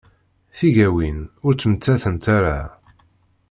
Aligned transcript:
Tigawin 0.57 1.19
ur 1.45 1.53
ttmettatent 1.55 2.25
ara. 2.37 2.59